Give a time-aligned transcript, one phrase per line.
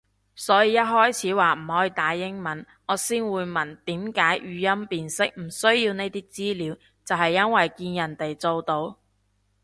[0.33, 8.97] 所以一開始話唔可以打英文，我先會問點解語音辨識唔需要呢啲資料就係因為見人哋做到